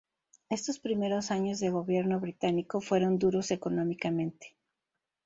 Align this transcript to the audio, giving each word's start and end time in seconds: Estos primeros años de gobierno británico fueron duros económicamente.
Estos 0.49 0.79
primeros 0.79 1.29
años 1.29 1.59
de 1.59 1.69
gobierno 1.69 2.19
británico 2.19 2.81
fueron 2.81 3.19
duros 3.19 3.51
económicamente. 3.51 4.55